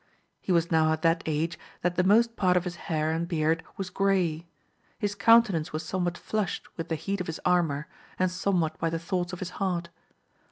He 0.41 0.51
was 0.51 0.71
now 0.71 0.91
at 0.91 1.03
that 1.03 1.21
age 1.27 1.59
that 1.83 1.93
the 1.93 2.03
most 2.03 2.35
part 2.35 2.57
of 2.57 2.63
his 2.63 2.75
hair 2.89 3.11
and 3.11 3.27
beard 3.27 3.61
was 3.77 3.91
grey; 3.91 4.47
his 4.97 5.13
countenance 5.13 5.71
was 5.73 5.83
somewhat 5.85 6.17
flushed 6.17 6.65
with 6.75 6.87
AMADI8 6.87 6.87
OF 6.87 6.87
GAUL. 6.87 6.87
165 6.87 6.87
the 7.05 7.11
heat 7.11 7.21
of 7.21 7.27
his 7.27 7.41
armour, 7.45 7.87
and 8.17 8.31
somewhat 8.31 8.79
by 8.79 8.89
the 8.89 8.97
thoughts 8.97 9.31
of 9.31 9.37
his 9.37 9.49
heart. 9.61 9.89